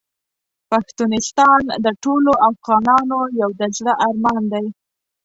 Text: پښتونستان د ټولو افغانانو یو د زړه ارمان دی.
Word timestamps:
پښتونستان 0.69 1.61
د 1.83 1.85
ټولو 2.03 2.31
افغانانو 2.49 3.19
یو 3.41 3.49
د 3.59 3.61
زړه 3.77 3.93
ارمان 4.07 4.43
دی. 4.53 4.65